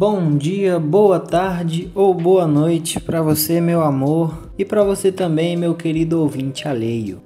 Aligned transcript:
Bom 0.00 0.34
dia, 0.38 0.80
boa 0.80 1.20
tarde 1.20 1.92
ou 1.94 2.14
boa 2.14 2.46
noite 2.46 2.98
para 2.98 3.20
você, 3.20 3.60
meu 3.60 3.82
amor, 3.82 4.50
e 4.56 4.64
para 4.64 4.82
você 4.82 5.12
também, 5.12 5.58
meu 5.58 5.74
querido 5.74 6.22
ouvinte 6.22 6.66
alheio. 6.66 7.20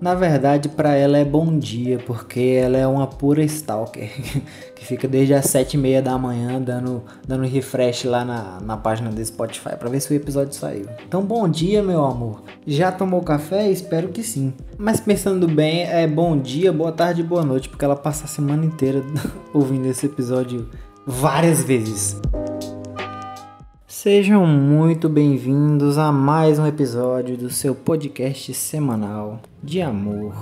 Na 0.00 0.14
verdade, 0.14 0.68
para 0.68 0.94
ela 0.94 1.18
é 1.18 1.24
bom 1.24 1.58
dia, 1.58 1.98
porque 2.06 2.56
ela 2.62 2.78
é 2.78 2.86
uma 2.86 3.08
pura 3.08 3.42
stalker, 3.42 4.08
que 4.76 4.86
fica 4.86 5.08
desde 5.08 5.34
as 5.34 5.46
sete 5.46 5.74
e 5.74 5.76
meia 5.76 6.00
da 6.00 6.16
manhã 6.16 6.62
dando, 6.62 7.02
dando 7.26 7.48
refresh 7.48 8.04
lá 8.04 8.24
na, 8.24 8.60
na 8.60 8.76
página 8.76 9.10
do 9.10 9.24
Spotify 9.24 9.74
para 9.76 9.88
ver 9.88 9.98
se 9.98 10.12
o 10.12 10.14
episódio 10.14 10.54
saiu. 10.54 10.86
Então, 11.04 11.22
bom 11.22 11.48
dia, 11.48 11.82
meu 11.82 12.04
amor. 12.04 12.44
Já 12.64 12.92
tomou 12.92 13.22
café? 13.22 13.68
Espero 13.68 14.08
que 14.10 14.22
sim. 14.22 14.54
Mas 14.78 15.00
pensando 15.00 15.48
bem, 15.48 15.82
é 15.82 16.06
bom 16.06 16.38
dia, 16.38 16.72
boa 16.72 16.92
tarde, 16.92 17.24
boa 17.24 17.44
noite, 17.44 17.68
porque 17.68 17.84
ela 17.84 17.96
passa 17.96 18.26
a 18.26 18.28
semana 18.28 18.64
inteira 18.64 19.02
ouvindo 19.52 19.86
esse 19.86 20.06
episódio 20.06 20.70
várias 21.10 21.62
vezes. 21.62 22.16
Sejam 23.86 24.46
muito 24.46 25.08
bem-vindos 25.08 25.98
a 25.98 26.12
mais 26.12 26.56
um 26.58 26.66
episódio 26.66 27.36
do 27.36 27.50
seu 27.50 27.74
podcast 27.74 28.54
semanal 28.54 29.42
de 29.60 29.82
amor 29.82 30.34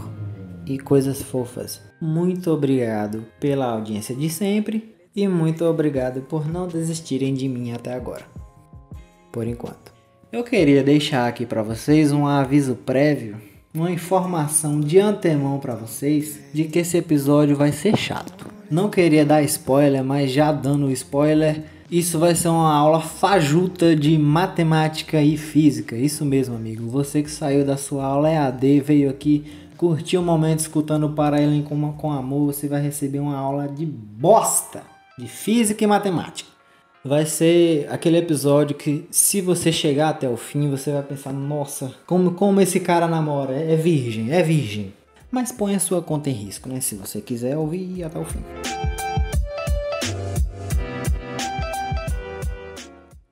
e 0.67 0.79
coisas 0.79 1.23
fofas. 1.23 1.81
Muito 2.01 2.51
obrigado 2.51 3.25
pela 3.41 3.65
audiência 3.65 4.15
de 4.15 4.29
sempre 4.29 4.95
e 5.17 5.27
muito 5.27 5.65
obrigado 5.65 6.21
por 6.21 6.47
não 6.47 6.69
desistirem 6.69 7.33
de 7.33 7.49
mim 7.49 7.73
até 7.73 7.95
agora. 7.95 8.27
Por 9.33 9.47
enquanto. 9.47 9.95
Eu 10.31 10.45
queria 10.45 10.85
deixar 10.85 11.27
aqui 11.27 11.47
para 11.47 11.63
vocês 11.63 12.13
um 12.13 12.27
aviso 12.27 12.75
prévio, 12.75 13.39
uma 13.79 13.91
informação 13.91 14.81
de 14.81 14.99
antemão 14.99 15.59
para 15.59 15.75
vocês 15.75 16.39
de 16.53 16.65
que 16.65 16.81
esse 16.81 16.97
episódio 16.97 17.57
vai 17.57 17.73
ser 17.73 17.97
chato. 17.97 18.47
Não 18.71 18.91
queria 18.91 19.25
dar 19.25 19.43
spoiler, 19.43 20.05
mas 20.05 20.31
já 20.31 20.53
dando 20.53 20.91
spoiler, 20.91 21.65
isso 21.91 22.19
vai 22.19 22.35
ser 22.35 22.49
uma 22.49 22.75
aula 22.75 23.01
fajuta 23.01 23.97
de 23.97 24.19
matemática 24.19 25.23
e 25.23 25.37
física. 25.37 25.97
Isso 25.97 26.25
mesmo, 26.25 26.55
amigo. 26.55 26.87
Você 26.89 27.23
que 27.23 27.31
saiu 27.31 27.65
da 27.65 27.77
sua 27.77 28.05
aula 28.05 28.31
EAD, 28.31 28.81
veio 28.81 29.09
aqui 29.09 29.45
curtir 29.77 30.19
um 30.19 30.25
momento 30.25 30.59
escutando 30.59 31.07
o 31.07 31.13
Paraelen 31.13 31.63
com, 31.63 31.93
com 31.93 32.13
amor, 32.13 32.53
você 32.53 32.69
vai 32.69 32.83
receber 32.83 33.21
uma 33.21 33.37
aula 33.37 33.69
de 33.69 33.87
bosta 33.87 34.83
de 35.19 35.27
física 35.27 35.83
e 35.83 35.87
matemática. 35.87 36.58
Vai 37.09 37.25
ser 37.25 37.91
aquele 37.91 38.19
episódio 38.19 38.77
que, 38.77 39.09
se 39.11 39.41
você 39.41 39.73
chegar 39.73 40.11
até 40.11 40.29
o 40.29 40.37
fim, 40.37 40.69
você 40.69 40.93
vai 40.93 41.03
pensar: 41.03 41.33
nossa, 41.33 41.95
como, 42.07 42.33
como 42.35 42.61
esse 42.61 42.79
cara 42.79 43.09
namora? 43.09 43.55
É, 43.55 43.73
é 43.73 43.77
virgem, 43.77 44.31
é 44.31 44.43
virgem 44.43 44.93
mas 45.31 45.51
põe 45.51 45.75
a 45.75 45.81
sua 45.81 46.03
conta 46.03 46.29
em 46.29 46.35
risco, 46.35 46.69
né? 46.69 46.81
Se 46.81 46.95
você 46.95 47.21
quiser 47.21 47.57
ouvir 47.57 48.05
até 48.05 48.19
o 48.19 48.25
fim. 48.25 48.41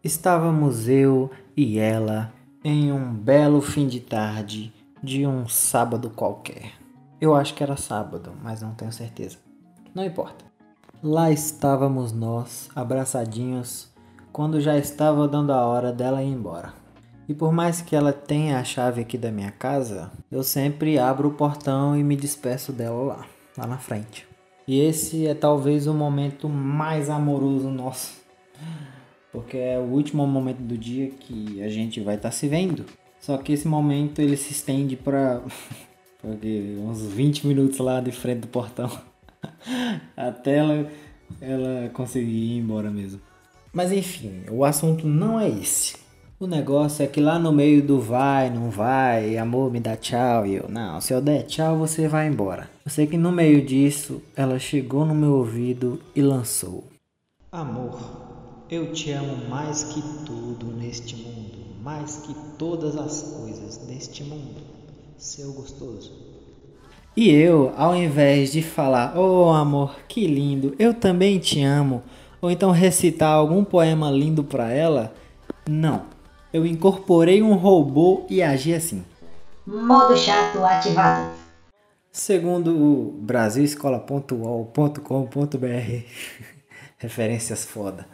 Estávamos 0.02 0.88
eu 0.88 1.30
e 1.54 1.78
ela 1.78 2.32
em 2.64 2.90
um 2.90 3.12
belo 3.12 3.60
fim 3.60 3.86
de 3.86 4.00
tarde 4.00 4.72
de 5.02 5.26
um 5.26 5.46
sábado 5.48 6.08
qualquer. 6.08 6.72
Eu 7.20 7.34
acho 7.34 7.54
que 7.54 7.62
era 7.62 7.76
sábado, 7.76 8.32
mas 8.42 8.62
não 8.62 8.74
tenho 8.74 8.92
certeza. 8.92 9.36
Não 9.94 10.04
importa. 10.04 10.45
Lá 11.08 11.30
estávamos 11.30 12.10
nós, 12.10 12.68
abraçadinhos, 12.74 13.88
quando 14.32 14.60
já 14.60 14.76
estava 14.76 15.28
dando 15.28 15.52
a 15.52 15.64
hora 15.64 15.92
dela 15.92 16.20
ir 16.20 16.32
embora. 16.32 16.74
E 17.28 17.32
por 17.32 17.52
mais 17.52 17.80
que 17.80 17.94
ela 17.94 18.12
tenha 18.12 18.58
a 18.58 18.64
chave 18.64 19.02
aqui 19.02 19.16
da 19.16 19.30
minha 19.30 19.52
casa, 19.52 20.10
eu 20.32 20.42
sempre 20.42 20.98
abro 20.98 21.28
o 21.28 21.34
portão 21.34 21.96
e 21.96 22.02
me 22.02 22.16
despeço 22.16 22.72
dela 22.72 23.04
lá, 23.04 23.26
lá 23.56 23.68
na 23.68 23.78
frente. 23.78 24.26
E 24.66 24.80
esse 24.80 25.28
é 25.28 25.32
talvez 25.32 25.86
o 25.86 25.94
momento 25.94 26.48
mais 26.48 27.08
amoroso 27.08 27.70
nosso. 27.70 28.20
Porque 29.30 29.58
é 29.58 29.78
o 29.78 29.84
último 29.84 30.26
momento 30.26 30.58
do 30.58 30.76
dia 30.76 31.10
que 31.10 31.62
a 31.62 31.68
gente 31.68 32.00
vai 32.00 32.16
estar 32.16 32.30
tá 32.30 32.34
se 32.34 32.48
vendo. 32.48 32.84
Só 33.20 33.38
que 33.38 33.52
esse 33.52 33.68
momento 33.68 34.20
ele 34.20 34.36
se 34.36 34.50
estende 34.50 34.96
para 34.96 35.40
uns 36.84 37.00
20 37.00 37.46
minutos 37.46 37.78
lá 37.78 38.00
de 38.00 38.10
frente 38.10 38.40
do 38.40 38.48
portão. 38.48 38.90
Até 40.16 40.56
ela, 40.56 40.90
ela 41.40 41.88
conseguir 41.90 42.54
ir 42.54 42.58
embora 42.58 42.90
mesmo. 42.90 43.20
Mas 43.72 43.92
enfim, 43.92 44.44
o 44.50 44.64
assunto 44.64 45.06
não 45.06 45.38
é 45.38 45.48
esse. 45.48 45.96
O 46.38 46.46
negócio 46.46 47.02
é 47.02 47.06
que 47.06 47.18
lá 47.18 47.38
no 47.38 47.50
meio 47.50 47.82
do 47.82 47.98
vai, 47.98 48.50
não 48.50 48.68
vai, 48.68 49.38
amor, 49.38 49.70
me 49.70 49.80
dá 49.80 49.96
tchau, 49.96 50.46
e 50.46 50.56
eu, 50.56 50.68
não, 50.68 51.00
se 51.00 51.14
eu 51.14 51.20
der 51.22 51.44
tchau, 51.44 51.78
você 51.78 52.06
vai 52.06 52.28
embora. 52.28 52.68
Eu 52.84 52.90
sei 52.90 53.06
que 53.06 53.16
no 53.16 53.32
meio 53.32 53.64
disso, 53.64 54.20
ela 54.36 54.58
chegou 54.58 55.06
no 55.06 55.14
meu 55.14 55.32
ouvido 55.32 55.98
e 56.14 56.20
lançou: 56.20 56.84
Amor, 57.50 57.98
eu 58.68 58.92
te 58.92 59.12
amo 59.12 59.48
mais 59.48 59.84
que 59.84 60.02
tudo 60.26 60.66
neste 60.66 61.16
mundo, 61.16 61.80
mais 61.82 62.16
que 62.16 62.34
todas 62.58 62.98
as 62.98 63.22
coisas 63.22 63.86
neste 63.86 64.22
mundo, 64.22 64.60
seu 65.16 65.54
gostoso. 65.54 66.25
E 67.16 67.30
eu, 67.30 67.72
ao 67.76 67.96
invés 67.96 68.52
de 68.52 68.60
falar, 68.60 69.16
oh 69.16 69.50
amor, 69.50 69.96
que 70.06 70.26
lindo, 70.26 70.74
eu 70.78 70.92
também 70.92 71.38
te 71.38 71.62
amo, 71.62 72.02
ou 72.40 72.50
então 72.50 72.70
recitar 72.70 73.30
algum 73.30 73.64
poema 73.64 74.10
lindo 74.10 74.44
para 74.44 74.70
ela, 74.70 75.14
não 75.68 76.16
eu 76.56 76.64
incorporei 76.64 77.42
um 77.42 77.54
robô 77.54 78.24
e 78.30 78.42
agi 78.42 78.72
assim. 78.72 79.04
Modo 79.66 80.16
chato 80.16 80.64
ativado. 80.64 81.30
Segundo 82.10 82.74
o 82.74 83.12
brasilescola.ol.com.br, 83.20 85.60
referências 86.96 87.66
foda. 87.66 88.06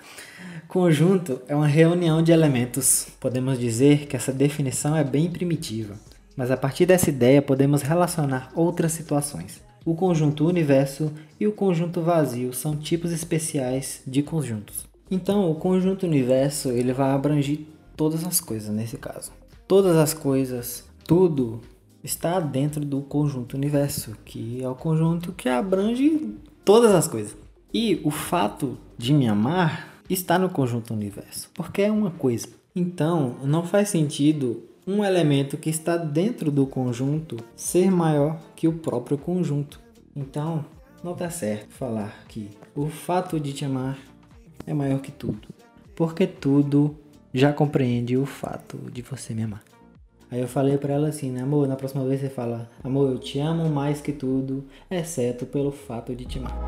Conjunto 0.66 1.40
é 1.46 1.54
uma 1.54 1.68
reunião 1.68 2.20
de 2.20 2.32
elementos. 2.32 3.06
Podemos 3.20 3.60
dizer 3.60 4.06
que 4.06 4.16
essa 4.16 4.32
definição 4.32 4.96
é 4.96 5.04
bem 5.04 5.30
primitiva, 5.30 5.94
mas 6.36 6.50
a 6.50 6.56
partir 6.56 6.86
dessa 6.86 7.10
ideia 7.10 7.42
podemos 7.42 7.82
relacionar 7.82 8.50
outras 8.54 8.92
situações. 8.92 9.60
O 9.84 9.94
conjunto 9.94 10.46
universo 10.46 11.12
e 11.40 11.46
o 11.46 11.52
conjunto 11.52 12.00
vazio 12.00 12.52
são 12.52 12.76
tipos 12.76 13.10
especiais 13.10 14.00
de 14.06 14.22
conjuntos. 14.22 14.86
Então, 15.10 15.50
o 15.50 15.56
conjunto 15.56 16.06
universo 16.06 16.70
ele 16.70 16.92
vai 16.92 17.10
abranger 17.10 17.60
todas 17.96 18.24
as 18.24 18.40
coisas 18.40 18.70
nesse 18.70 18.96
caso. 18.96 19.32
Todas 19.66 19.96
as 19.96 20.14
coisas, 20.14 20.84
tudo 21.04 21.60
está 22.02 22.40
dentro 22.40 22.84
do 22.84 23.00
conjunto 23.02 23.56
universo, 23.56 24.16
que 24.24 24.62
é 24.62 24.68
o 24.68 24.74
conjunto 24.74 25.32
que 25.32 25.48
abrange 25.48 26.34
todas 26.64 26.92
as 26.92 27.06
coisas. 27.06 27.36
E 27.74 28.00
o 28.04 28.10
fato 28.10 28.78
de 28.96 29.12
me 29.12 29.28
amar 29.28 29.92
está 30.08 30.38
no 30.38 30.48
conjunto 30.48 30.92
universo, 30.94 31.50
porque 31.54 31.82
é 31.82 31.90
uma 31.90 32.10
coisa. 32.10 32.48
Então, 32.74 33.36
não 33.42 33.64
faz 33.64 33.88
sentido 33.88 34.62
um 34.86 35.04
elemento 35.04 35.56
que 35.56 35.70
está 35.70 35.96
dentro 35.96 36.50
do 36.50 36.66
conjunto 36.66 37.36
ser 37.54 37.90
maior 37.90 38.40
que 38.56 38.66
o 38.66 38.72
próprio 38.72 39.16
conjunto. 39.16 39.80
Então, 40.14 40.64
não 41.02 41.12
está 41.12 41.30
certo 41.30 41.72
falar 41.72 42.24
que 42.28 42.50
o 42.74 42.88
fato 42.88 43.38
de 43.38 43.52
te 43.52 43.64
amar 43.64 43.98
é 44.66 44.74
maior 44.74 45.00
que 45.00 45.12
tudo, 45.12 45.48
porque 45.94 46.26
tudo 46.26 46.96
já 47.32 47.52
compreende 47.52 48.16
o 48.16 48.26
fato 48.26 48.76
de 48.90 49.02
você 49.02 49.34
me 49.34 49.42
amar. 49.42 49.62
Aí 50.30 50.40
eu 50.40 50.48
falei 50.48 50.78
para 50.78 50.94
ela 50.94 51.08
assim, 51.08 51.30
né, 51.30 51.42
amor, 51.42 51.68
na 51.68 51.76
próxima 51.76 52.04
vez 52.04 52.20
você 52.20 52.28
fala, 52.28 52.70
amor, 52.82 53.10
eu 53.10 53.18
te 53.18 53.38
amo 53.38 53.68
mais 53.68 54.00
que 54.00 54.12
tudo, 54.12 54.64
exceto 54.90 55.44
pelo 55.46 55.70
fato 55.70 56.14
de 56.14 56.24
te 56.24 56.38
amar. 56.38 56.58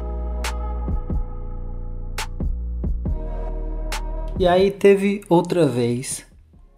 E 4.38 4.46
aí 4.46 4.70
teve 4.70 5.22
outra 5.28 5.66
vez 5.66 6.26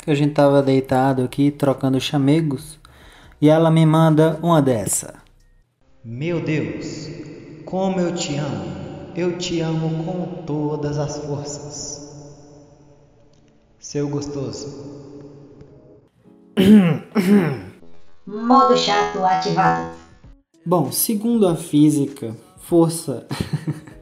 que 0.07 0.13
a 0.13 0.15
gente 0.15 0.35
tava 0.35 0.63
deitado 0.63 1.25
aqui 1.25 1.51
trocando 1.51 2.01
chamegos 2.01 2.79
e 3.41 3.49
ela 3.49 3.73
me 3.73 3.85
manda 3.85 4.39
uma 4.41 4.63
dessa. 4.63 5.15
Meu 6.05 6.41
Deus, 6.41 7.09
como 7.65 7.99
eu 7.99 8.15
te 8.15 8.37
amo. 8.37 8.87
Eu 9.17 9.37
te 9.37 9.61
amo 9.61 10.05
com 10.05 10.45
todas 10.45 10.97
as 10.97 11.19
forças. 11.19 12.39
Seu 13.81 14.09
gostoso. 14.09 15.19
Modo 18.25 18.77
chato 18.77 19.25
ativado. 19.25 19.91
Bom, 20.65 20.93
segundo 20.93 21.49
a 21.49 21.57
física, 21.57 22.37
força. 22.59 23.27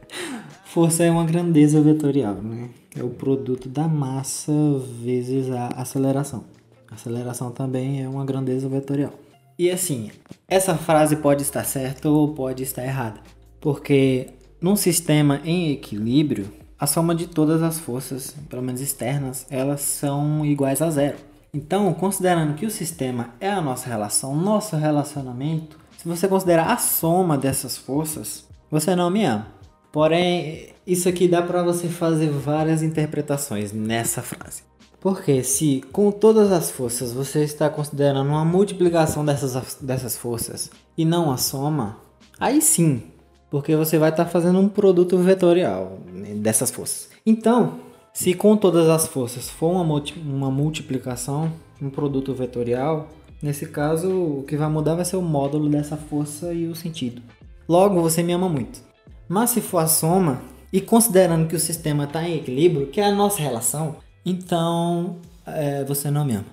força 0.75 1.05
é 1.05 1.11
uma 1.11 1.25
grandeza 1.25 1.81
vetorial, 1.81 2.35
né? 2.35 2.69
É 2.99 3.03
o 3.05 3.09
produto 3.09 3.69
da 3.69 3.87
massa 3.87 4.53
vezes 5.01 5.49
a 5.49 5.69
aceleração. 5.69 6.47
aceleração 6.91 7.53
também 7.53 8.03
é 8.03 8.09
uma 8.09 8.25
grandeza 8.25 8.69
vetorial. 8.69 9.13
E 9.57 9.71
assim, 9.71 10.11
essa 10.49 10.75
frase 10.75 11.15
pode 11.15 11.43
estar 11.43 11.63
certa 11.63 12.11
ou 12.11 12.35
pode 12.35 12.65
estar 12.65 12.83
errada. 12.83 13.21
Porque 13.61 14.31
num 14.61 14.75
sistema 14.75 15.41
em 15.45 15.71
equilíbrio, 15.71 16.51
a 16.77 16.89
soma 16.89 17.15
de 17.15 17.29
todas 17.29 17.63
as 17.63 17.79
forças, 17.79 18.35
pelo 18.51 18.63
menos 18.63 18.81
externas, 18.81 19.47
elas 19.51 19.81
são 19.81 20.45
iguais 20.45 20.83
a 20.83 20.91
zero. 20.91 21.19
Então, 21.55 21.95
considerando 21.95 22.55
que 22.55 22.67
o 22.67 22.71
sistema 22.71 23.31
é 23.39 23.49
a 23.49 23.61
nossa 23.61 23.89
relação, 23.89 24.35
nosso 24.35 24.75
relacionamento, 24.75 25.79
se 25.97 26.09
você 26.09 26.27
considerar 26.27 26.73
a 26.73 26.79
soma 26.79 27.39
dessas 27.39 27.79
forças, 27.79 28.45
você 28.69 28.97
não 28.97 29.09
me 29.09 29.25
ama. 29.25 29.55
Porém, 29.95 30.71
isso 30.85 31.09
aqui 31.09 31.29
dá 31.29 31.41
para 31.41 31.63
você 31.63 31.87
fazer 31.87 32.29
várias 32.29 32.83
interpretações 32.83 33.73
nessa 33.73 34.23
frase. 34.23 34.65
Porque 35.01 35.45
se 35.45 35.85
com 35.93 36.11
todas 36.11 36.51
as 36.51 36.69
forças 36.69 37.13
você 37.13 37.45
está 37.45 37.71
considerando 37.71 38.29
uma 38.29 38.45
multiplicação 38.45 39.25
dessas, 39.25 39.79
dessas 39.81 40.17
forças 40.17 40.69
e 40.99 41.05
não 41.05 41.31
a 41.31 41.37
soma, 41.37 42.01
aí 42.41 42.61
sim, 42.61 43.05
porque 43.49 43.77
você 43.77 43.97
vai 43.97 44.11
estar 44.11 44.27
fazendo 44.27 44.59
um 44.59 44.69
produto 44.69 45.17
vetorial 45.17 45.97
dessas 46.39 46.73
forças. 46.73 47.09
Então, 47.25 47.79
se 48.13 48.35
com 48.35 48.57
todas 48.57 48.89
as 48.89 49.07
forças 49.07 49.49
for 49.49 49.71
uma, 49.71 49.85
multi, 49.85 50.19
uma 50.19 50.51
multiplicação, 50.51 51.53
um 51.81 51.89
produto 51.89 52.35
vetorial, 52.35 53.11
nesse 53.41 53.67
caso 53.67 54.11
o 54.11 54.43
que 54.43 54.57
vai 54.57 54.69
mudar 54.69 54.97
vai 54.97 55.05
ser 55.05 55.15
o 55.15 55.23
módulo 55.23 55.69
dessa 55.69 55.97
força 55.97 56.53
e 56.53 56.67
o 56.67 56.75
sentido. 56.75 57.23
Logo, 57.69 58.03
você 58.03 58.25
me 58.25 58.33
ama 58.33 58.49
muito. 58.49 58.93
Mas 59.29 59.51
se 59.51 59.61
for 59.61 59.79
a 59.79 59.87
soma, 59.87 60.43
e 60.73 60.81
considerando 60.81 61.49
que 61.49 61.57
o 61.57 61.61
sistema 61.61 62.05
está 62.05 62.29
em 62.29 62.37
equilíbrio, 62.37 62.89
que 62.89 63.01
é 63.01 63.07
a 63.07 63.15
nossa 63.15 63.41
relação, 63.41 63.97
então 64.25 65.17
é, 65.47 65.85
você 65.85 66.11
não 66.11 66.25
me 66.25 66.35
ama. 66.35 66.47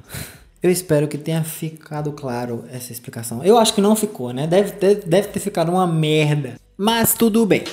Eu 0.62 0.70
espero 0.70 1.08
que 1.08 1.18
tenha 1.18 1.44
ficado 1.44 2.12
claro 2.12 2.66
essa 2.72 2.92
explicação. 2.92 3.44
Eu 3.44 3.58
acho 3.58 3.74
que 3.74 3.82
não 3.82 3.96
ficou, 3.96 4.32
né? 4.32 4.46
Deve 4.46 4.74
ter, 4.74 5.04
deve 5.04 5.30
ter 5.30 5.40
ficado 5.40 5.72
uma 5.72 5.88
merda. 5.88 6.54
Mas 6.78 7.16
tudo 7.16 7.46
bem. 7.48 7.64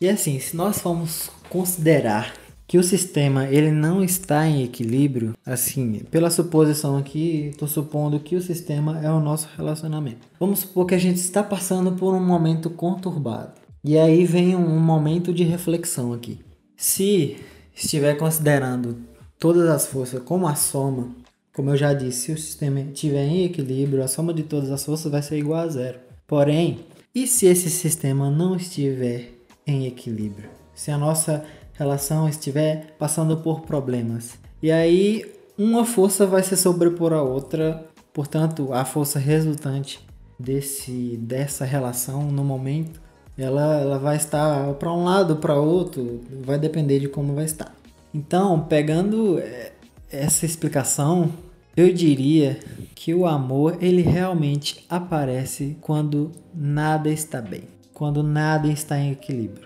E 0.00 0.08
assim, 0.08 0.38
se 0.38 0.56
nós 0.56 0.78
formos 0.78 1.30
considerar 1.50 2.32
que 2.66 2.78
o 2.78 2.82
sistema 2.82 3.46
ele 3.46 3.70
não 3.70 4.02
está 4.02 4.46
em 4.46 4.64
equilíbrio, 4.64 5.34
assim, 5.44 6.00
pela 6.10 6.30
suposição 6.30 6.96
aqui, 6.96 7.48
estou 7.50 7.68
supondo 7.68 8.18
que 8.20 8.34
o 8.34 8.42
sistema 8.42 9.00
é 9.02 9.10
o 9.10 9.20
nosso 9.20 9.48
relacionamento. 9.56 10.26
Vamos 10.38 10.60
supor 10.60 10.86
que 10.86 10.94
a 10.94 10.98
gente 10.98 11.18
está 11.18 11.42
passando 11.42 11.92
por 11.92 12.14
um 12.14 12.24
momento 12.24 12.68
conturbado. 12.68 13.52
E 13.84 13.96
aí 13.96 14.24
vem 14.24 14.56
um 14.56 14.80
momento 14.80 15.32
de 15.32 15.44
reflexão 15.44 16.12
aqui. 16.12 16.40
Se 16.76 17.36
estiver 17.74 18.16
considerando 18.16 18.98
todas 19.38 19.68
as 19.68 19.86
forças 19.86 20.20
como 20.22 20.48
a 20.48 20.56
soma, 20.56 21.14
como 21.54 21.70
eu 21.70 21.76
já 21.76 21.94
disse, 21.94 22.26
se 22.26 22.32
o 22.32 22.38
sistema 22.38 22.80
estiver 22.80 23.24
em 23.24 23.44
equilíbrio, 23.44 24.02
a 24.02 24.08
soma 24.08 24.34
de 24.34 24.42
todas 24.42 24.70
as 24.70 24.84
forças 24.84 25.10
vai 25.10 25.22
ser 25.22 25.38
igual 25.38 25.60
a 25.60 25.68
zero. 25.68 25.98
Porém, 26.26 26.80
e 27.14 27.26
se 27.26 27.46
esse 27.46 27.70
sistema 27.70 28.28
não 28.28 28.56
estiver 28.56 29.30
em 29.66 29.86
equilíbrio? 29.86 30.50
se 30.76 30.90
a 30.90 30.98
nossa 30.98 31.42
relação 31.78 32.28
estiver 32.28 32.94
passando 32.98 33.36
por 33.36 33.60
problemas. 33.60 34.38
E 34.62 34.70
aí 34.70 35.24
uma 35.58 35.84
força 35.84 36.26
vai 36.26 36.42
se 36.42 36.56
sobrepor 36.56 37.12
à 37.12 37.22
outra, 37.22 37.86
portanto, 38.12 38.72
a 38.72 38.84
força 38.84 39.18
resultante 39.18 40.04
desse 40.38 41.16
dessa 41.16 41.64
relação 41.64 42.30
no 42.30 42.44
momento, 42.44 43.00
ela, 43.38 43.80
ela 43.80 43.98
vai 43.98 44.16
estar 44.16 44.74
para 44.74 44.92
um 44.92 45.04
lado, 45.04 45.36
para 45.36 45.54
outro, 45.54 46.20
vai 46.42 46.58
depender 46.58 47.00
de 47.00 47.08
como 47.08 47.34
vai 47.34 47.44
estar. 47.44 47.74
Então, 48.12 48.60
pegando 48.60 49.38
é, 49.38 49.72
essa 50.10 50.46
explicação, 50.46 51.30
eu 51.76 51.92
diria 51.92 52.58
que 52.94 53.14
o 53.14 53.26
amor 53.26 53.76
ele 53.80 54.02
realmente 54.02 54.84
aparece 54.88 55.76
quando 55.80 56.32
nada 56.54 57.10
está 57.10 57.40
bem, 57.42 57.64
quando 57.92 58.22
nada 58.22 58.68
está 58.68 58.98
em 58.98 59.12
equilíbrio 59.12 59.65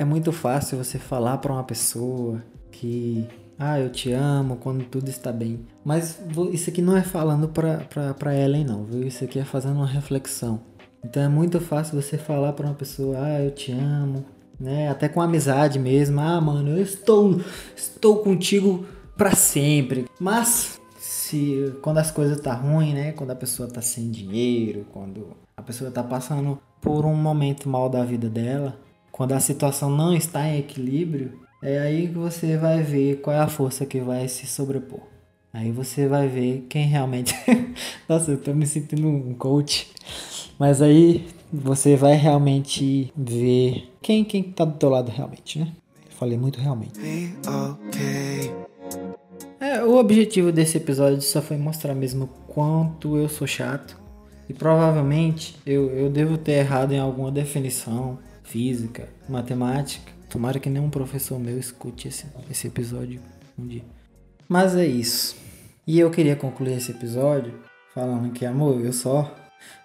é 0.00 0.04
muito 0.04 0.32
fácil 0.32 0.78
você 0.78 0.98
falar 0.98 1.36
para 1.36 1.52
uma 1.52 1.62
pessoa 1.62 2.42
que 2.72 3.28
ah, 3.58 3.78
eu 3.78 3.90
te 3.90 4.10
amo 4.10 4.56
quando 4.56 4.82
tudo 4.84 5.10
está 5.10 5.30
bem. 5.30 5.60
Mas 5.84 6.18
isso 6.52 6.70
aqui 6.70 6.80
não 6.80 6.96
é 6.96 7.02
falando 7.02 7.50
para 7.50 8.34
Ellen 8.34 8.64
não, 8.64 8.82
viu? 8.82 9.06
Isso 9.06 9.22
aqui 9.22 9.38
é 9.38 9.44
fazendo 9.44 9.76
uma 9.76 9.86
reflexão. 9.86 10.62
Então 11.04 11.22
é 11.22 11.28
muito 11.28 11.60
fácil 11.60 12.00
você 12.00 12.16
falar 12.16 12.54
para 12.54 12.64
uma 12.64 12.74
pessoa, 12.74 13.18
ah, 13.18 13.42
eu 13.42 13.50
te 13.50 13.72
amo, 13.72 14.24
né? 14.58 14.88
Até 14.88 15.06
com 15.06 15.20
amizade 15.20 15.78
mesmo. 15.78 16.18
Ah, 16.18 16.40
mano, 16.40 16.70
eu 16.70 16.82
estou 16.82 17.38
estou 17.76 18.22
contigo 18.22 18.86
para 19.18 19.34
sempre. 19.34 20.06
Mas 20.18 20.80
se 20.98 21.74
quando 21.82 21.98
as 21.98 22.10
coisas 22.10 22.40
tá 22.40 22.54
ruim, 22.54 22.94
né? 22.94 23.12
Quando 23.12 23.32
a 23.32 23.36
pessoa 23.36 23.68
tá 23.68 23.82
sem 23.82 24.10
dinheiro, 24.10 24.86
quando 24.94 25.36
a 25.54 25.60
pessoa 25.60 25.90
tá 25.90 26.02
passando 26.02 26.58
por 26.80 27.04
um 27.04 27.14
momento 27.14 27.68
mal 27.68 27.90
da 27.90 28.02
vida 28.02 28.30
dela, 28.30 28.78
quando 29.20 29.32
a 29.32 29.40
situação 29.40 29.90
não 29.90 30.14
está 30.14 30.48
em 30.48 30.60
equilíbrio, 30.60 31.42
é 31.62 31.78
aí 31.78 32.08
que 32.08 32.14
você 32.14 32.56
vai 32.56 32.82
ver 32.82 33.20
qual 33.20 33.36
é 33.36 33.38
a 33.38 33.48
força 33.48 33.84
que 33.84 34.00
vai 34.00 34.26
se 34.26 34.46
sobrepor. 34.46 35.00
Aí 35.52 35.70
você 35.70 36.08
vai 36.08 36.26
ver 36.26 36.64
quem 36.70 36.86
realmente. 36.86 37.34
Nossa, 38.08 38.30
eu 38.30 38.38
tô 38.38 38.54
me 38.54 38.66
sentindo 38.66 39.06
um 39.06 39.34
coach. 39.34 39.90
Mas 40.58 40.80
aí 40.80 41.28
você 41.52 41.96
vai 41.96 42.14
realmente 42.14 43.12
ver 43.14 43.92
quem 44.00 44.24
quem 44.24 44.42
tá 44.42 44.64
do 44.64 44.78
teu 44.78 44.88
lado 44.88 45.10
realmente, 45.10 45.58
né? 45.58 45.70
falei 46.18 46.38
muito 46.38 46.58
realmente. 46.58 46.98
É, 49.60 49.84
o 49.84 49.98
objetivo 49.98 50.50
desse 50.50 50.78
episódio 50.78 51.20
só 51.20 51.42
foi 51.42 51.58
mostrar 51.58 51.94
mesmo 51.94 52.26
quanto 52.48 53.18
eu 53.18 53.28
sou 53.28 53.46
chato. 53.46 54.00
E 54.48 54.54
provavelmente 54.54 55.56
eu, 55.66 55.90
eu 55.90 56.08
devo 56.08 56.38
ter 56.38 56.52
errado 56.52 56.92
em 56.92 56.98
alguma 56.98 57.30
definição 57.30 58.18
física, 58.50 59.08
matemática. 59.28 60.12
Tomara 60.28 60.58
que 60.58 60.68
nenhum 60.68 60.90
professor 60.90 61.38
meu 61.38 61.58
escute 61.58 62.08
esse, 62.08 62.26
esse 62.50 62.66
episódio 62.66 63.20
um 63.58 63.66
dia. 63.66 63.84
Mas 64.48 64.74
é 64.76 64.86
isso. 64.86 65.36
E 65.86 65.98
eu 65.98 66.10
queria 66.10 66.36
concluir 66.36 66.76
esse 66.76 66.90
episódio 66.90 67.54
falando 67.94 68.32
que, 68.32 68.44
amor, 68.44 68.84
eu 68.84 68.92
só. 68.92 69.34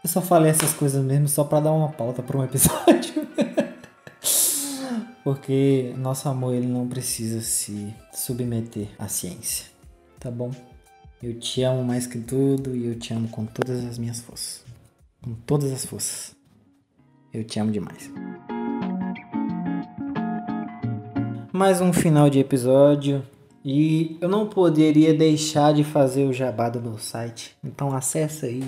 Eu 0.03 0.09
só 0.09 0.21
falei 0.21 0.51
essas 0.51 0.73
coisas 0.73 1.03
mesmo 1.03 1.27
só 1.27 1.43
para 1.43 1.61
dar 1.61 1.71
uma 1.71 1.89
pauta 1.89 2.23
para 2.23 2.37
um 2.37 2.43
episódio. 2.43 3.25
Porque 5.23 5.93
nosso 5.97 6.29
amor 6.29 6.53
ele 6.53 6.67
não 6.67 6.87
precisa 6.87 7.41
se 7.41 7.93
submeter 8.13 8.89
à 8.99 9.07
ciência, 9.07 9.65
tá 10.19 10.29
bom? 10.29 10.51
Eu 11.21 11.39
te 11.39 11.63
amo 11.63 11.83
mais 11.83 12.05
que 12.05 12.19
tudo 12.19 12.75
e 12.75 12.85
eu 12.85 12.95
te 12.99 13.11
amo 13.11 13.27
com 13.29 13.45
todas 13.45 13.83
as 13.83 13.97
minhas 13.97 14.19
forças. 14.19 14.63
Com 15.23 15.33
todas 15.33 15.71
as 15.71 15.83
forças. 15.83 16.35
Eu 17.33 17.43
te 17.43 17.59
amo 17.59 17.71
demais. 17.71 18.11
Mais 21.55 21.79
um 21.79 21.93
final 21.93 22.29
de 22.29 22.37
episódio 22.37 23.23
e 23.63 24.17
eu 24.19 24.27
não 24.27 24.45
poderia 24.45 25.13
deixar 25.13 25.73
de 25.73 25.85
fazer 25.85 26.25
o 26.25 26.33
jabá 26.33 26.67
do 26.67 26.81
meu 26.81 26.97
site. 26.97 27.55
Então 27.63 27.95
acessa 27.95 28.45
aí 28.45 28.61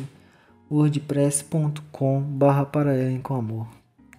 wordpress.com 0.71 2.21
barra 2.21 2.65
para 2.65 2.93
com 3.21 3.35
amor. 3.35 3.67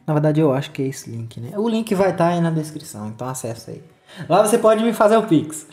Na 0.07 0.13
verdade 0.13 0.41
eu 0.41 0.53
acho 0.53 0.71
que 0.71 0.83
é 0.83 0.87
esse 0.87 1.11
link, 1.11 1.41
né? 1.41 1.59
O 1.59 1.67
link 1.67 1.95
vai 1.95 2.11
estar 2.11 2.29
tá 2.29 2.31
aí 2.35 2.43
na 2.43 2.51
descrição, 2.51 3.09
então 3.09 3.27
acessa 3.27 3.71
aí. 3.71 3.83
Lá 4.29 4.47
você 4.47 4.59
pode 4.59 4.85
me 4.85 4.93
fazer 4.93 5.17
o 5.17 5.27
pix 5.27 5.67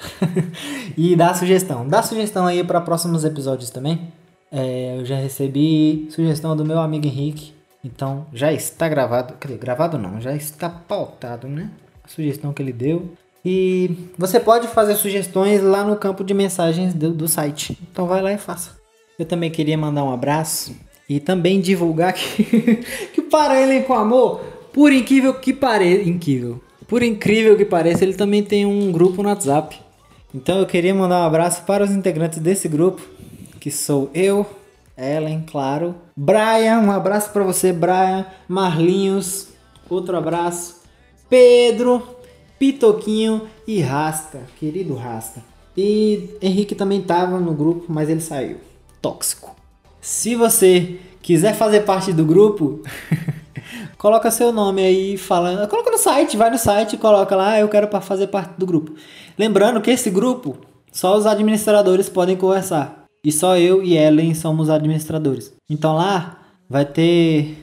e 0.96 1.18
dar 1.18 1.36
sugestão. 1.36 1.86
Dá 1.86 2.02
sugestão 2.02 2.48
aí 2.48 2.64
para 2.64 2.80
próximos 2.80 3.26
episódios 3.26 3.70
também. 3.70 4.14
É, 4.50 5.00
eu 5.00 5.06
já 5.06 5.18
recebi 5.18 6.08
sugestão 6.12 6.56
do 6.56 6.64
meu 6.64 6.80
amigo 6.80 7.06
Henrique. 7.06 7.54
Então 7.84 8.26
já 8.32 8.54
está 8.54 8.88
gravado. 8.88 9.34
Quer 9.34 9.50
dizer, 9.50 9.60
gravado 9.60 9.98
não, 9.98 10.22
já 10.22 10.34
está 10.34 10.70
pautado, 10.70 11.46
né? 11.50 11.70
A 12.06 12.08
sugestão 12.08 12.54
que 12.54 12.62
ele 12.62 12.74
deu. 12.74 13.12
E 13.44 14.10
você 14.18 14.40
pode 14.40 14.68
fazer 14.68 14.96
sugestões 14.96 15.62
lá 15.62 15.84
no 15.84 15.96
campo 15.96 16.24
de 16.24 16.34
mensagens 16.34 16.94
do, 16.94 17.12
do 17.12 17.28
site. 17.28 17.78
Então 17.92 18.08
vai 18.08 18.22
lá 18.22 18.34
e 18.34 18.38
faça. 18.38 18.72
Eu 19.20 19.26
também 19.26 19.52
queria 19.52 19.78
mandar 19.78 20.04
um 20.04 20.12
abraço 20.12 20.76
e 21.08 21.20
também 21.20 21.62
divulgar 21.62 22.14
que, 22.14 22.44
que 23.14 23.22
para 23.22 23.62
ele 23.62 23.84
com 23.84 23.94
amor, 23.94 24.42
por 24.74 24.92
incrível 24.92 25.34
que 25.36 25.54
pareça, 25.54 26.10
incrível. 26.10 26.62
Por 26.88 27.02
incrível 27.02 27.56
que 27.56 27.66
pareça, 27.66 28.04
ele 28.04 28.14
também 28.14 28.44
tem 28.44 28.66
um 28.66 28.92
grupo 28.92 29.22
no 29.24 29.30
WhatsApp. 29.30 29.80
Então 30.34 30.60
eu 30.60 30.66
queria 30.66 30.94
mandar 30.94 31.22
um 31.22 31.28
abraço 31.28 31.64
para 31.64 31.84
os 31.84 31.92
integrantes 31.92 32.40
desse 32.40 32.68
grupo, 32.68 33.02
que 33.60 33.72
sou 33.72 34.10
eu, 34.14 34.46
Ellen, 34.98 35.44
claro, 35.50 35.96
Brian, 36.16 36.80
um 36.80 36.92
abraço 36.92 37.32
para 37.32 37.44
você, 37.44 37.72
Brian, 37.72 38.26
Marlinhos, 38.48 39.50
outro 39.90 40.18
abraço, 40.18 40.75
Pedro, 41.30 42.02
Pitoquinho 42.60 43.44
e 43.68 43.82
Rasta, 43.82 44.44
querido 44.60 44.96
Rasta. 44.96 45.44
E 45.78 46.30
Henrique 46.42 46.76
também 46.76 47.02
estava 47.02 47.40
no 47.40 47.54
grupo, 47.54 47.86
mas 47.90 48.10
ele 48.10 48.22
saiu. 48.22 48.58
Tóxico. 49.02 49.56
Se 50.00 50.36
você 50.36 51.00
quiser 51.22 51.54
fazer 51.54 51.82
parte 51.82 52.14
do 52.14 52.24
grupo, 52.24 52.82
coloca 53.98 54.32
seu 54.32 54.52
nome 54.52 54.84
aí 54.84 55.18
falando. 55.18 55.68
Coloca 55.68 55.92
no 55.92 55.98
site, 55.98 56.38
vai 56.38 56.50
no 56.50 56.58
site 56.58 56.94
e 56.94 56.98
coloca 56.98 57.36
lá, 57.36 57.60
eu 57.60 57.68
quero 57.68 57.90
fazer 58.02 58.28
parte 58.28 58.54
do 58.58 58.66
grupo. 58.66 58.94
Lembrando 59.38 59.82
que 59.82 59.92
esse 59.92 60.10
grupo, 60.10 60.56
só 60.92 61.18
os 61.18 61.26
administradores 61.26 62.08
podem 62.08 62.38
conversar. 62.38 63.06
E 63.24 63.32
só 63.32 63.58
eu 63.58 63.84
e 63.84 63.98
Ellen 63.98 64.36
somos 64.36 64.70
administradores. 64.70 65.52
Então 65.68 65.96
lá 65.96 66.38
vai 66.70 66.86
ter 66.86 67.58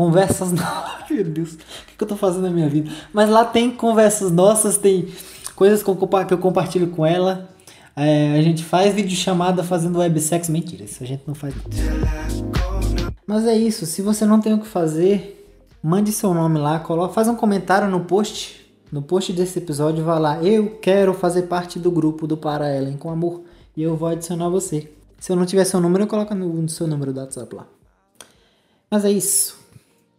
conversas 0.00 0.52
Meu 1.10 1.24
Deus, 1.24 1.54
o 1.54 1.96
que 1.98 2.04
eu 2.04 2.08
tô 2.08 2.16
fazendo 2.16 2.42
na 2.42 2.50
minha 2.50 2.68
vida? 2.68 2.90
Mas 3.12 3.28
lá 3.28 3.44
tem 3.44 3.70
conversas 3.70 4.30
nossas, 4.30 4.78
tem 4.78 5.08
coisas 5.56 5.82
que 5.82 5.88
eu, 5.88 6.38
compartilho 6.38 6.88
com 6.88 7.04
ela. 7.04 7.50
É, 7.96 8.38
a 8.38 8.42
gente 8.42 8.62
faz 8.62 8.94
vídeo 8.94 9.16
chamada 9.16 9.64
fazendo 9.64 9.98
websex. 9.98 10.48
Mentira, 10.48 10.84
isso 10.84 11.02
a 11.02 11.06
gente 11.06 11.24
não 11.26 11.34
faz. 11.34 11.54
Mas 13.26 13.44
é 13.46 13.56
isso, 13.56 13.84
se 13.86 14.00
você 14.00 14.24
não 14.24 14.40
tem 14.40 14.54
o 14.54 14.60
que 14.60 14.66
fazer, 14.66 15.40
Mande 15.82 16.12
seu 16.12 16.34
nome 16.34 16.58
lá, 16.58 16.78
coloca, 16.78 17.14
faz 17.14 17.26
um 17.26 17.34
comentário 17.34 17.88
no 17.88 18.04
post. 18.04 18.70
No 18.92 19.00
post 19.00 19.32
desse 19.32 19.58
episódio, 19.58 20.04
vai 20.04 20.20
lá. 20.20 20.42
Eu 20.42 20.78
quero 20.78 21.14
fazer 21.14 21.42
parte 21.42 21.78
do 21.78 21.90
grupo 21.90 22.26
do 22.26 22.36
Para 22.36 22.76
Ellen 22.76 22.98
com 22.98 23.08
amor. 23.08 23.44
E 23.74 23.82
eu 23.82 23.96
vou 23.96 24.08
adicionar 24.08 24.50
você. 24.50 24.92
Se 25.18 25.32
eu 25.32 25.36
não 25.36 25.46
tiver 25.46 25.64
seu 25.64 25.80
número, 25.80 26.04
eu 26.04 26.08
coloco 26.08 26.34
no, 26.34 26.48
no 26.52 26.68
seu 26.68 26.86
número 26.86 27.14
do 27.14 27.20
WhatsApp 27.20 27.54
lá. 27.54 27.66
Mas 28.90 29.06
é 29.06 29.10
isso. 29.10 29.59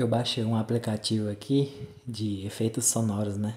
Eu 0.00 0.08
baixei 0.08 0.42
um 0.42 0.56
aplicativo 0.56 1.28
aqui 1.28 1.70
de 2.08 2.46
efeitos 2.46 2.86
sonoros, 2.86 3.36
né? 3.36 3.54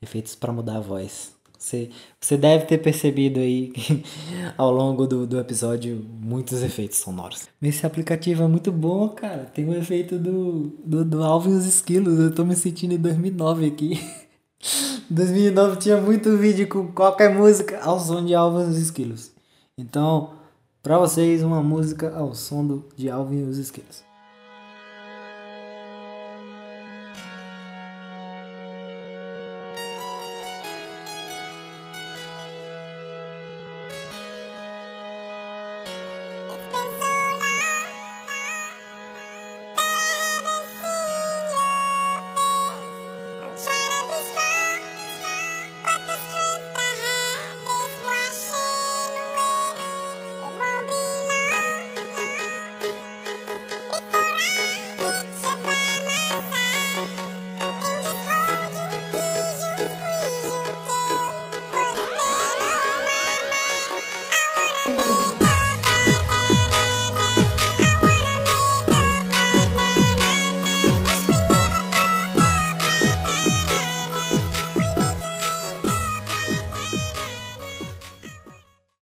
Efeitos 0.00 0.36
para 0.36 0.52
mudar 0.52 0.76
a 0.76 0.80
voz. 0.80 1.32
Você, 1.58 1.90
você 2.20 2.36
deve 2.36 2.66
ter 2.66 2.78
percebido 2.78 3.40
aí 3.40 3.72
ao 4.56 4.70
longo 4.70 5.08
do, 5.08 5.26
do 5.26 5.40
episódio 5.40 6.06
muitos 6.20 6.62
efeitos 6.62 6.98
sonoros. 6.98 7.48
Esse 7.60 7.84
aplicativo 7.84 8.44
é 8.44 8.46
muito 8.46 8.70
bom, 8.70 9.08
cara. 9.08 9.44
Tem 9.46 9.64
o 9.64 9.70
um 9.70 9.74
efeito 9.74 10.20
do, 10.20 10.72
do, 10.84 11.04
do 11.04 11.24
Alvin 11.24 11.50
e 11.50 11.54
os 11.54 11.66
Esquilos. 11.66 12.16
Eu 12.20 12.32
tô 12.32 12.44
me 12.44 12.54
sentindo 12.54 12.94
em 12.94 12.98
2009 12.98 13.66
aqui. 13.66 14.00
2009 15.10 15.78
tinha 15.78 16.00
muito 16.00 16.36
vídeo 16.36 16.68
com 16.68 16.92
qualquer 16.92 17.34
música 17.34 17.80
ao 17.80 17.98
som 17.98 18.24
de 18.24 18.36
Alvin 18.36 18.66
e 18.66 18.70
os 18.70 18.78
Esquilos. 18.78 19.32
Então, 19.76 20.34
para 20.80 20.96
vocês, 20.96 21.42
uma 21.42 21.60
música 21.60 22.14
ao 22.14 22.36
som 22.36 22.64
do, 22.64 22.84
de 22.96 23.10
Alvin 23.10 23.40
e 23.40 23.42
os 23.42 23.58
Esquilos. 23.58 24.11